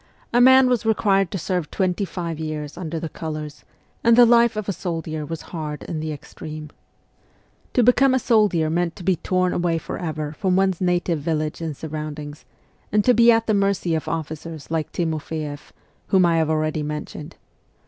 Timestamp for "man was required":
0.41-1.29